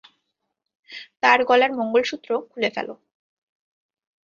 [1.23, 2.93] তার গলার মঙ্গলসূত্র খুলে ফেলো।